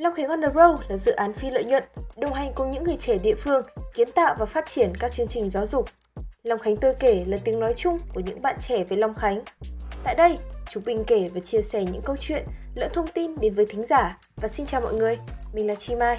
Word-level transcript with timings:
Long 0.00 0.14
Khánh 0.14 0.28
on 0.28 0.42
the 0.42 0.48
Road 0.54 0.80
là 0.88 0.96
dự 0.96 1.12
án 1.12 1.32
phi 1.32 1.50
lợi 1.50 1.64
nhuận, 1.64 1.84
đồng 2.16 2.32
hành 2.32 2.52
cùng 2.54 2.70
những 2.70 2.84
người 2.84 2.96
trẻ 2.96 3.16
địa 3.22 3.34
phương, 3.34 3.62
kiến 3.94 4.08
tạo 4.14 4.36
và 4.38 4.46
phát 4.46 4.66
triển 4.66 4.92
các 5.00 5.12
chương 5.12 5.28
trình 5.28 5.50
giáo 5.50 5.66
dục. 5.66 5.88
Long 6.42 6.58
Khánh 6.58 6.76
tôi 6.76 6.94
kể 7.00 7.24
là 7.28 7.38
tiếng 7.44 7.60
nói 7.60 7.74
chung 7.76 7.96
của 8.14 8.20
những 8.20 8.42
bạn 8.42 8.56
trẻ 8.60 8.84
về 8.84 8.96
Long 8.96 9.14
Khánh. 9.14 9.40
Tại 10.04 10.14
đây, 10.14 10.36
chúng 10.70 10.82
mình 10.86 11.02
kể 11.06 11.28
và 11.34 11.40
chia 11.40 11.62
sẻ 11.62 11.84
những 11.84 12.02
câu 12.04 12.16
chuyện, 12.16 12.46
lỡ 12.74 12.88
thông 12.92 13.06
tin 13.06 13.38
đến 13.38 13.54
với 13.54 13.66
thính 13.66 13.86
giả. 13.86 14.18
Và 14.36 14.48
xin 14.48 14.66
chào 14.66 14.80
mọi 14.80 14.94
người, 14.94 15.18
mình 15.52 15.66
là 15.66 15.74
Chi 15.74 15.94
Mai. 15.94 16.18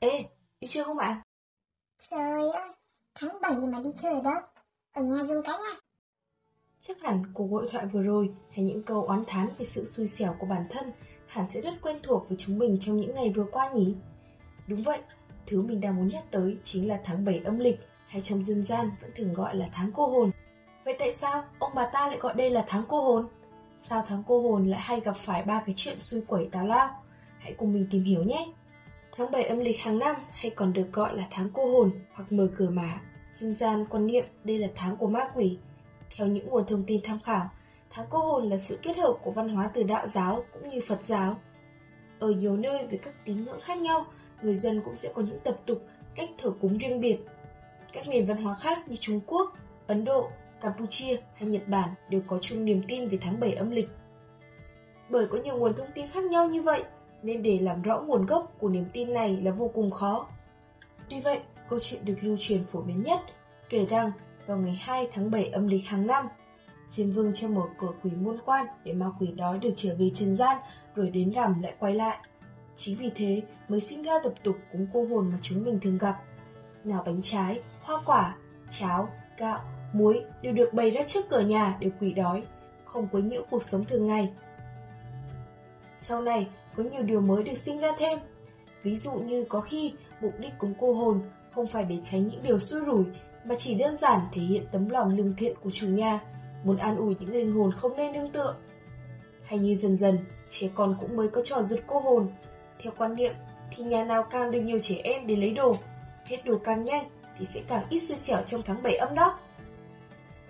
Ê, 0.00 0.24
đi 0.60 0.68
chơi 0.70 0.84
không 0.84 0.96
bạn? 0.96 1.20
Trời 2.10 2.20
ơi, 2.20 2.70
tháng 3.14 3.40
7 3.40 3.52
mà 3.52 3.80
đi 3.84 3.90
chơi 4.02 4.12
ở 4.12 4.20
đâu? 4.24 4.40
Ở 4.92 5.02
nhà 5.02 5.24
dùng 5.24 5.42
cả 5.42 5.52
nhà. 5.52 5.78
Chắc 6.88 7.02
hẳn 7.02 7.22
cuộc 7.34 7.48
hội 7.50 7.68
thoại 7.72 7.86
vừa 7.86 8.02
rồi 8.02 8.30
hay 8.50 8.64
những 8.64 8.82
câu 8.82 9.02
oán 9.02 9.24
thán 9.26 9.48
về 9.58 9.66
sự 9.66 9.84
xui 9.84 10.08
xẻo 10.08 10.34
của 10.38 10.46
bản 10.46 10.66
thân 10.70 10.92
hẳn 11.38 11.46
sẽ 11.46 11.60
rất 11.60 11.74
quen 11.82 11.98
thuộc 12.02 12.28
với 12.28 12.38
chúng 12.40 12.58
mình 12.58 12.78
trong 12.80 12.96
những 12.96 13.14
ngày 13.14 13.30
vừa 13.30 13.44
qua 13.52 13.70
nhỉ? 13.74 13.94
Đúng 14.66 14.82
vậy, 14.82 14.98
thứ 15.46 15.62
mình 15.62 15.80
đang 15.80 15.96
muốn 15.96 16.08
nhắc 16.08 16.24
tới 16.30 16.56
chính 16.64 16.88
là 16.88 17.00
tháng 17.04 17.24
7 17.24 17.40
âm 17.44 17.58
lịch 17.58 17.80
hay 18.06 18.22
trong 18.22 18.44
dân 18.44 18.64
gian 18.64 18.90
vẫn 19.00 19.10
thường 19.16 19.34
gọi 19.34 19.56
là 19.56 19.68
tháng 19.72 19.90
cô 19.94 20.06
hồn. 20.06 20.30
Vậy 20.84 20.96
tại 20.98 21.12
sao 21.12 21.44
ông 21.58 21.72
bà 21.74 21.86
ta 21.86 22.08
lại 22.08 22.18
gọi 22.18 22.34
đây 22.34 22.50
là 22.50 22.64
tháng 22.68 22.84
cô 22.88 23.00
hồn? 23.02 23.26
Sao 23.80 24.04
tháng 24.06 24.22
cô 24.26 24.40
hồn 24.40 24.70
lại 24.70 24.80
hay 24.80 25.00
gặp 25.00 25.16
phải 25.24 25.42
ba 25.42 25.62
cái 25.66 25.74
chuyện 25.76 25.96
xui 25.98 26.20
quẩy 26.20 26.48
tào 26.52 26.66
lao? 26.66 27.02
Hãy 27.38 27.54
cùng 27.58 27.72
mình 27.72 27.86
tìm 27.90 28.04
hiểu 28.04 28.22
nhé! 28.22 28.46
Tháng 29.16 29.30
7 29.30 29.42
âm 29.44 29.58
lịch 29.58 29.80
hàng 29.80 29.98
năm 29.98 30.16
hay 30.30 30.50
còn 30.50 30.72
được 30.72 30.92
gọi 30.92 31.16
là 31.16 31.26
tháng 31.30 31.50
cô 31.52 31.70
hồn 31.72 31.90
hoặc 32.12 32.32
mở 32.32 32.48
cửa 32.56 32.70
mã. 32.70 33.00
Dân 33.32 33.56
gian 33.56 33.86
quan 33.90 34.06
niệm 34.06 34.24
đây 34.44 34.58
là 34.58 34.68
tháng 34.74 34.96
của 34.96 35.08
ma 35.08 35.20
quỷ. 35.34 35.58
Theo 36.16 36.26
những 36.26 36.48
nguồn 36.48 36.66
thông 36.66 36.84
tin 36.84 37.00
tham 37.04 37.18
khảo, 37.24 37.50
tháng 37.90 38.06
cô 38.10 38.18
hồn 38.18 38.50
là 38.50 38.56
sự 38.56 38.78
kết 38.82 38.96
hợp 38.96 39.14
của 39.22 39.30
văn 39.30 39.48
hóa 39.48 39.70
từ 39.74 39.82
đạo 39.82 40.08
giáo 40.08 40.44
cũng 40.52 40.68
như 40.68 40.80
Phật 40.88 41.02
giáo. 41.02 41.36
Ở 42.18 42.30
nhiều 42.30 42.56
nơi 42.56 42.86
với 42.86 42.98
các 42.98 43.14
tín 43.24 43.44
ngưỡng 43.44 43.60
khác 43.60 43.78
nhau, 43.78 44.06
người 44.42 44.56
dân 44.56 44.82
cũng 44.84 44.96
sẽ 44.96 45.12
có 45.14 45.22
những 45.22 45.38
tập 45.44 45.56
tục, 45.66 45.82
cách 46.14 46.30
thờ 46.38 46.50
cúng 46.60 46.78
riêng 46.78 47.00
biệt. 47.00 47.18
Các 47.92 48.08
nền 48.08 48.26
văn 48.26 48.36
hóa 48.36 48.54
khác 48.54 48.88
như 48.88 48.96
Trung 49.00 49.20
Quốc, 49.26 49.52
Ấn 49.86 50.04
Độ, 50.04 50.30
Campuchia 50.60 51.16
hay 51.34 51.48
Nhật 51.48 51.68
Bản 51.68 51.88
đều 52.08 52.20
có 52.26 52.38
chung 52.40 52.64
niềm 52.64 52.82
tin 52.88 53.08
về 53.08 53.18
tháng 53.20 53.40
7 53.40 53.52
âm 53.52 53.70
lịch. 53.70 53.88
Bởi 55.08 55.26
có 55.26 55.38
nhiều 55.38 55.56
nguồn 55.56 55.74
thông 55.74 55.92
tin 55.94 56.08
khác 56.08 56.24
nhau 56.24 56.48
như 56.48 56.62
vậy, 56.62 56.84
nên 57.22 57.42
để 57.42 57.58
làm 57.58 57.82
rõ 57.82 58.00
nguồn 58.00 58.26
gốc 58.26 58.52
của 58.58 58.68
niềm 58.68 58.84
tin 58.92 59.12
này 59.12 59.36
là 59.42 59.50
vô 59.50 59.70
cùng 59.74 59.90
khó. 59.90 60.28
Tuy 61.08 61.20
vậy, 61.20 61.40
câu 61.68 61.78
chuyện 61.82 62.04
được 62.04 62.16
lưu 62.20 62.36
truyền 62.40 62.64
phổ 62.64 62.80
biến 62.80 63.02
nhất 63.02 63.20
kể 63.68 63.86
rằng 63.86 64.12
vào 64.46 64.56
ngày 64.56 64.74
2 64.80 65.08
tháng 65.12 65.30
7 65.30 65.46
âm 65.46 65.66
lịch 65.66 65.84
hàng 65.84 66.06
năm, 66.06 66.28
Diêm 66.90 67.12
Vương 67.12 67.32
cho 67.34 67.48
mở 67.48 67.62
cửa 67.78 67.92
quỷ 68.02 68.10
môn 68.10 68.38
quan 68.44 68.66
để 68.84 68.92
ma 68.92 69.06
quỷ 69.20 69.26
đói 69.26 69.58
được 69.58 69.74
trở 69.76 69.94
về 69.98 70.10
trần 70.14 70.36
gian 70.36 70.56
rồi 70.94 71.10
đến 71.10 71.30
rằm 71.30 71.62
lại 71.62 71.74
quay 71.78 71.94
lại. 71.94 72.18
Chính 72.76 72.96
vì 72.96 73.10
thế 73.14 73.42
mới 73.68 73.80
sinh 73.80 74.02
ra 74.02 74.12
tập 74.24 74.32
tục 74.44 74.56
cúng 74.72 74.86
cô 74.92 75.06
hồn 75.06 75.30
mà 75.32 75.38
chúng 75.42 75.64
mình 75.64 75.80
thường 75.82 75.98
gặp. 75.98 76.16
Nào 76.84 77.02
bánh 77.06 77.22
trái, 77.22 77.60
hoa 77.82 78.02
quả, 78.04 78.36
cháo, 78.70 79.08
gạo, 79.38 79.60
muối 79.92 80.24
đều 80.42 80.52
được 80.52 80.74
bày 80.74 80.90
ra 80.90 81.02
trước 81.06 81.28
cửa 81.30 81.40
nhà 81.40 81.76
để 81.80 81.90
quỷ 82.00 82.12
đói, 82.12 82.42
không 82.84 83.08
quấy 83.12 83.22
nhiễu 83.22 83.42
cuộc 83.50 83.62
sống 83.62 83.84
thường 83.84 84.06
ngày. 84.06 84.32
Sau 85.98 86.22
này, 86.22 86.48
có 86.76 86.82
nhiều 86.82 87.02
điều 87.02 87.20
mới 87.20 87.44
được 87.44 87.58
sinh 87.62 87.78
ra 87.78 87.88
thêm. 87.98 88.18
Ví 88.82 88.96
dụ 88.96 89.12
như 89.12 89.44
có 89.48 89.60
khi 89.60 89.92
mục 90.20 90.32
đích 90.38 90.58
cúng 90.58 90.74
cô 90.80 90.92
hồn 90.94 91.20
không 91.50 91.66
phải 91.66 91.84
để 91.84 91.98
tránh 92.04 92.26
những 92.26 92.42
điều 92.42 92.60
xui 92.60 92.80
rủi 92.86 93.04
mà 93.44 93.54
chỉ 93.58 93.74
đơn 93.74 93.96
giản 93.98 94.20
thể 94.32 94.42
hiện 94.42 94.66
tấm 94.72 94.88
lòng 94.88 95.16
lương 95.16 95.34
thiện 95.36 95.56
của 95.62 95.70
chủ 95.70 95.86
nhà, 95.86 96.20
muốn 96.64 96.76
an 96.76 96.96
ủi 96.96 97.16
những 97.20 97.32
linh 97.32 97.52
hồn 97.52 97.72
không 97.72 97.96
nên 97.96 98.12
nương 98.12 98.30
tựa. 98.30 98.54
Hay 99.44 99.58
như 99.58 99.74
dần 99.74 99.98
dần, 99.98 100.18
trẻ 100.50 100.68
con 100.74 100.96
cũng 101.00 101.16
mới 101.16 101.28
có 101.28 101.42
trò 101.44 101.62
giật 101.62 101.80
cô 101.86 102.00
hồn. 102.00 102.28
Theo 102.82 102.92
quan 102.98 103.14
niệm 103.14 103.34
thì 103.70 103.84
nhà 103.84 104.04
nào 104.04 104.22
càng 104.30 104.50
được 104.50 104.60
nhiều 104.60 104.78
trẻ 104.82 104.94
em 105.04 105.26
để 105.26 105.36
lấy 105.36 105.50
đồ, 105.50 105.76
hết 106.24 106.44
đồ 106.44 106.58
càng 106.64 106.84
nhanh 106.84 107.08
thì 107.38 107.46
sẽ 107.46 107.60
càng 107.68 107.82
ít 107.90 108.00
xui 108.00 108.16
xẻo 108.16 108.42
trong 108.46 108.62
tháng 108.62 108.82
7 108.82 108.96
âm 108.96 109.14
đó. 109.14 109.38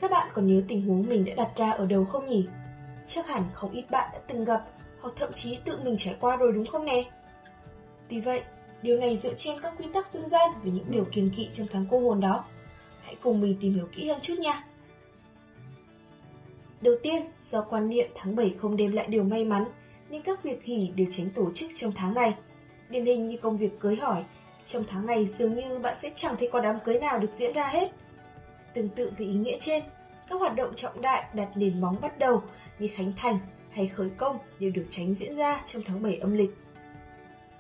Các 0.01 0.11
bạn 0.11 0.29
còn 0.35 0.47
nhớ 0.47 0.63
tình 0.69 0.87
huống 0.87 1.05
mình 1.09 1.25
đã 1.25 1.35
đặt 1.35 1.51
ra 1.57 1.71
ở 1.71 1.87
đầu 1.87 2.05
không 2.05 2.27
nhỉ? 2.27 2.47
Chắc 3.07 3.27
hẳn 3.27 3.45
không 3.53 3.73
ít 3.73 3.85
bạn 3.91 4.11
đã 4.13 4.19
từng 4.27 4.45
gặp 4.45 4.65
hoặc 5.01 5.15
thậm 5.17 5.33
chí 5.33 5.59
tự 5.65 5.79
mình 5.85 5.97
trải 5.97 6.17
qua 6.21 6.37
rồi 6.37 6.53
đúng 6.53 6.67
không 6.67 6.85
nè? 6.85 7.05
Tuy 8.09 8.21
vậy, 8.21 8.43
điều 8.83 8.97
này 8.97 9.21
dựa 9.23 9.35
trên 9.35 9.61
các 9.61 9.75
quy 9.79 9.87
tắc 9.95 10.13
dân 10.13 10.31
gian 10.31 10.51
về 10.63 10.71
những 10.71 10.91
điều 10.91 11.05
kiên 11.05 11.31
kỵ 11.37 11.49
trong 11.53 11.67
tháng 11.71 11.87
cô 11.91 12.01
hồn 12.01 12.21
đó. 12.21 12.45
Hãy 13.03 13.17
cùng 13.23 13.41
mình 13.41 13.57
tìm 13.61 13.75
hiểu 13.75 13.89
kỹ 13.93 14.09
hơn 14.09 14.19
chút 14.23 14.35
nha. 14.39 14.65
Đầu 16.81 16.95
tiên, 17.03 17.23
do 17.41 17.63
quan 17.63 17.89
niệm 17.89 18.07
tháng 18.15 18.37
7 18.37 18.55
không 18.59 18.77
đem 18.77 18.93
lại 18.93 19.07
điều 19.09 19.25
may 19.25 19.45
mắn, 19.45 19.65
nên 20.11 20.23
các 20.23 20.43
việc 20.43 20.65
hỷ 20.65 20.93
đều 20.97 21.07
tránh 21.11 21.31
tổ 21.31 21.53
chức 21.55 21.71
trong 21.77 21.93
tháng 21.93 22.15
này. 22.15 22.35
Điển 22.89 23.05
hình 23.05 23.27
như 23.27 23.37
công 23.37 23.57
việc 23.57 23.81
cưới 23.81 23.97
hỏi, 23.97 24.25
trong 24.67 24.85
tháng 24.89 25.07
này 25.07 25.27
dường 25.27 25.55
như 25.55 25.79
bạn 25.79 25.97
sẽ 26.03 26.11
chẳng 26.15 26.37
thấy 26.39 26.49
có 26.53 26.61
đám 26.61 26.79
cưới 26.85 26.99
nào 26.99 27.19
được 27.19 27.31
diễn 27.37 27.53
ra 27.53 27.67
hết. 27.69 27.91
Tương 28.75 28.89
tự 28.89 29.13
với 29.19 29.27
ý 29.27 29.33
nghĩa 29.33 29.59
trên, 29.61 29.83
các 30.29 30.41
hoạt 30.41 30.57
động 30.57 30.75
trọng 30.75 31.01
đại 31.01 31.25
đặt 31.35 31.49
nền 31.55 31.81
móng 31.81 31.97
bắt 32.01 32.19
đầu 32.19 32.43
như 32.79 32.89
khánh 32.95 33.13
thành 33.17 33.39
hay 33.71 33.89
khởi 33.89 34.11
công 34.17 34.39
đều 34.59 34.71
được 34.71 34.87
tránh 34.91 35.15
diễn 35.15 35.37
ra 35.37 35.63
trong 35.67 35.83
tháng 35.87 36.03
7 36.03 36.17
âm 36.17 36.33
lịch. 36.33 36.51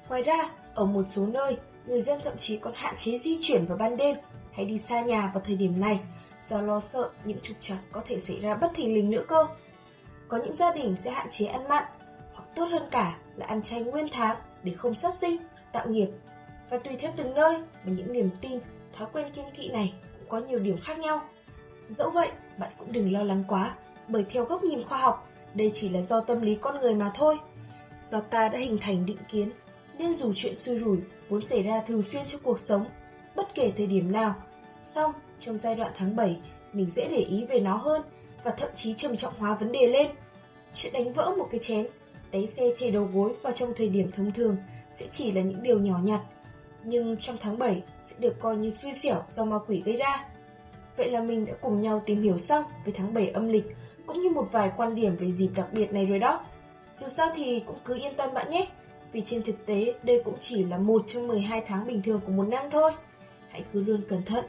Ngoài 0.09 0.23
ra, 0.23 0.51
ở 0.75 0.85
một 0.85 1.03
số 1.03 1.27
nơi, 1.27 1.57
người 1.87 2.03
dân 2.03 2.21
thậm 2.25 2.37
chí 2.39 2.57
còn 2.57 2.73
hạn 2.77 2.97
chế 2.97 3.19
di 3.19 3.39
chuyển 3.43 3.67
vào 3.67 3.79
ban 3.79 3.97
đêm 3.97 4.17
hay 4.53 4.65
đi 4.65 4.79
xa 4.79 5.01
nhà 5.01 5.31
vào 5.35 5.43
thời 5.47 5.57
điểm 5.57 5.81
này 5.81 6.01
do 6.49 6.61
lo 6.61 6.81
sợ 6.81 7.11
những 7.25 7.41
trục 7.43 7.57
trặc 7.61 7.79
có 7.93 8.03
thể 8.07 8.21
xảy 8.21 8.41
ra 8.41 8.55
bất 8.55 8.71
thình 8.75 8.95
lình 8.95 9.11
nữa 9.11 9.25
cơ. 9.29 9.47
Có 10.29 10.37
những 10.37 10.57
gia 10.57 10.73
đình 10.73 10.97
sẽ 11.03 11.11
hạn 11.11 11.27
chế 11.31 11.47
ăn 11.47 11.69
mặn, 11.69 11.85
hoặc 12.35 12.45
tốt 12.55 12.65
hơn 12.65 12.89
cả 12.91 13.19
là 13.37 13.47
ăn 13.47 13.63
chay 13.63 13.81
nguyên 13.81 14.09
tháng 14.13 14.37
để 14.63 14.73
không 14.73 14.95
sát 14.95 15.15
sinh, 15.15 15.37
tạo 15.73 15.89
nghiệp. 15.89 16.09
Và 16.71 16.79
tùy 16.79 16.97
theo 16.97 17.13
từng 17.17 17.35
nơi 17.35 17.59
mà 17.59 17.93
những 17.93 18.13
niềm 18.13 18.31
tin, 18.41 18.59
thói 18.93 19.09
quen 19.13 19.33
kiên 19.35 19.45
kỵ 19.57 19.69
này 19.69 19.95
cũng 20.19 20.29
có 20.29 20.39
nhiều 20.39 20.59
điểm 20.59 20.79
khác 20.81 20.99
nhau. 20.99 21.21
Dẫu 21.99 22.11
vậy, 22.11 22.31
bạn 22.59 22.71
cũng 22.79 22.93
đừng 22.93 23.13
lo 23.13 23.23
lắng 23.23 23.45
quá, 23.49 23.77
bởi 24.09 24.25
theo 24.31 24.45
góc 24.45 24.63
nhìn 24.63 24.85
khoa 24.85 24.99
học, 24.99 25.29
đây 25.55 25.71
chỉ 25.75 25.89
là 25.89 26.01
do 26.01 26.21
tâm 26.21 26.41
lý 26.41 26.55
con 26.55 26.81
người 26.81 26.95
mà 26.95 27.11
thôi. 27.15 27.39
Do 28.05 28.21
ta 28.21 28.49
đã 28.49 28.59
hình 28.59 28.79
thành 28.81 29.07
định 29.07 29.19
kiến, 29.29 29.51
nên 29.99 30.17
dù 30.17 30.33
chuyện 30.37 30.55
xui 30.55 30.79
rủi 30.79 30.99
vốn 31.29 31.41
xảy 31.47 31.63
ra 31.63 31.83
thường 31.87 32.03
xuyên 32.03 32.23
trong 32.27 32.41
cuộc 32.45 32.61
sống, 32.61 32.87
bất 33.37 33.55
kể 33.55 33.73
thời 33.77 33.87
điểm 33.87 34.13
nào, 34.13 34.35
xong 34.83 35.13
trong 35.41 35.57
giai 35.57 35.75
đoạn 35.75 35.93
tháng 35.97 36.17
7, 36.17 36.37
mình 36.73 36.91
dễ 36.97 37.09
để 37.09 37.17
ý 37.17 37.45
về 37.45 37.61
nó 37.61 37.77
hơn 37.77 38.03
và 38.45 38.51
thậm 38.51 38.69
chí 38.75 38.95
trầm 38.95 39.17
trọng 39.17 39.35
hóa 39.39 39.55
vấn 39.55 39.73
đề 39.73 39.87
lên. 39.87 40.11
Chuyện 40.75 40.93
đánh 40.93 41.13
vỡ 41.13 41.35
một 41.39 41.49
cái 41.51 41.61
chén, 41.61 41.87
té 42.31 42.47
xe 42.47 42.65
chê 42.77 42.91
đầu 42.91 43.09
gối 43.15 43.33
vào 43.43 43.53
trong 43.53 43.73
thời 43.77 43.89
điểm 43.89 44.11
thông 44.13 44.33
thường 44.33 44.57
sẽ 44.93 45.07
chỉ 45.11 45.33
là 45.33 45.43
những 45.43 45.63
điều 45.63 45.79
nhỏ 45.79 46.01
nhặt, 46.03 46.21
nhưng 46.85 47.17
trong 47.17 47.37
tháng 47.41 47.59
7 47.59 47.83
sẽ 48.05 48.17
được 48.19 48.41
coi 48.41 48.57
như 48.57 48.71
xui 48.71 48.93
xẻo 48.93 49.23
do 49.31 49.45
ma 49.45 49.59
quỷ 49.67 49.83
gây 49.85 49.97
ra. 49.97 50.29
Vậy 50.97 51.11
là 51.11 51.23
mình 51.23 51.47
đã 51.47 51.53
cùng 51.61 51.81
nhau 51.81 52.03
tìm 52.07 52.23
hiểu 52.23 52.39
xong 52.39 52.65
về 52.85 52.93
tháng 52.97 53.15
7 53.15 53.29
âm 53.29 53.49
lịch 53.49 53.77
cũng 54.07 54.23
như 54.23 54.31
một 54.31 54.49
vài 54.53 54.71
quan 54.77 54.95
điểm 54.95 55.17
về 55.17 55.33
dịp 55.33 55.49
đặc 55.55 55.67
biệt 55.73 55.93
này 55.93 56.07
rồi 56.07 56.19
đó. 56.19 56.45
Dù 56.99 57.09
sao 57.09 57.29
thì 57.37 57.63
cũng 57.67 57.79
cứ 57.85 57.95
yên 57.95 58.15
tâm 58.17 58.35
bạn 58.35 58.51
nhé, 58.51 58.69
vì 59.13 59.23
trên 59.27 59.43
thực 59.43 59.67
tế 59.67 59.95
đây 60.03 60.23
cũng 60.25 60.37
chỉ 60.41 60.65
là 60.65 60.79
một 60.79 61.03
trong 61.07 61.29
12 61.29 61.63
tháng 61.67 61.87
bình 61.87 62.03
thường 62.03 62.21
của 62.27 62.33
một 62.33 62.49
năm 62.49 62.65
thôi. 62.71 62.93
Hãy 63.49 63.65
cứ 63.73 63.85
luôn 63.85 64.03
cẩn 64.09 64.23
thận, 64.25 64.45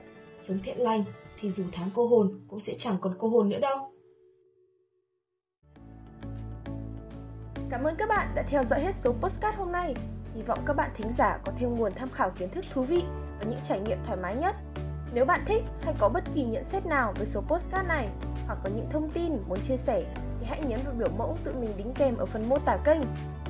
sống 0.49 0.59
thiện 0.63 0.81
lành 0.81 1.03
thì 1.39 1.51
dù 1.51 1.63
tháng 1.71 1.89
cô 1.95 2.07
hồn 2.07 2.39
cũng 2.47 2.59
sẽ 2.59 2.73
chẳng 2.77 2.97
còn 3.01 3.15
cô 3.19 3.27
hồn 3.27 3.49
nữa 3.49 3.59
đâu. 3.59 3.91
Cảm 7.69 7.83
ơn 7.83 7.95
các 7.95 8.09
bạn 8.09 8.31
đã 8.35 8.43
theo 8.47 8.63
dõi 8.63 8.81
hết 8.81 8.95
số 8.95 9.13
postcard 9.13 9.57
hôm 9.57 9.71
nay. 9.71 9.95
Hy 10.35 10.41
vọng 10.41 10.59
các 10.65 10.73
bạn 10.75 10.91
thính 10.95 11.11
giả 11.11 11.39
có 11.45 11.51
thêm 11.57 11.75
nguồn 11.75 11.91
tham 11.95 12.09
khảo 12.09 12.29
kiến 12.29 12.49
thức 12.49 12.65
thú 12.73 12.81
vị 12.83 13.03
và 13.39 13.45
những 13.49 13.59
trải 13.63 13.79
nghiệm 13.79 13.97
thoải 14.05 14.17
mái 14.21 14.35
nhất. 14.35 14.55
Nếu 15.13 15.25
bạn 15.25 15.43
thích 15.45 15.63
hay 15.81 15.93
có 15.99 16.09
bất 16.09 16.23
kỳ 16.35 16.43
nhận 16.43 16.63
xét 16.65 16.85
nào 16.85 17.13
về 17.19 17.25
số 17.25 17.41
postcard 17.41 17.87
này 17.87 18.09
hoặc 18.45 18.59
có 18.63 18.69
những 18.75 18.87
thông 18.91 19.09
tin 19.09 19.37
muốn 19.47 19.59
chia 19.59 19.77
sẻ 19.77 20.03
thì 20.39 20.45
hãy 20.45 20.61
nhấn 20.67 20.79
vào 20.85 20.93
biểu 20.93 21.09
mẫu 21.17 21.37
tự 21.43 21.53
mình 21.53 21.69
đính 21.77 21.93
kèm 21.93 22.17
ở 22.17 22.25
phần 22.25 22.49
mô 22.49 22.57
tả 22.57 22.77
kênh. 22.85 23.01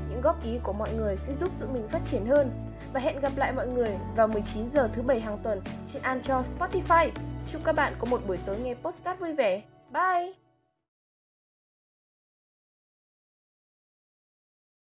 Những 0.09 0.21
góp 0.21 0.43
ý 0.43 0.59
của 0.63 0.73
mọi 0.73 0.93
người 0.93 1.17
sẽ 1.17 1.33
giúp 1.33 1.49
tụi 1.59 1.69
mình 1.69 1.87
phát 1.87 2.01
triển 2.05 2.25
hơn. 2.25 2.51
Và 2.93 2.99
hẹn 2.99 3.19
gặp 3.19 3.31
lại 3.35 3.53
mọi 3.53 3.67
người 3.67 3.91
vào 4.15 4.27
19 4.27 4.69
giờ 4.69 4.89
thứ 4.93 5.01
bảy 5.01 5.19
hàng 5.19 5.37
tuần 5.43 5.61
trên 5.93 6.01
Anchor, 6.01 6.45
Spotify. 6.59 7.09
Chúc 7.51 7.61
các 7.65 7.75
bạn 7.75 7.93
có 7.99 8.07
một 8.09 8.21
buổi 8.27 8.37
tối 8.45 8.59
nghe 8.59 8.73
podcast 8.73 9.19
vui 9.19 9.33
vẻ. 9.33 9.61
Bye! 9.91 10.48